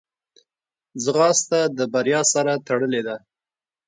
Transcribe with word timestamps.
ځغاسته 1.03 1.59
د 1.77 1.79
بریا 1.93 2.21
سره 2.33 2.53
تړلې 2.67 3.01
ده 3.07 3.15